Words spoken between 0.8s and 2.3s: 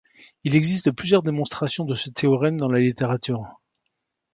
plusieurs démonstrations de ce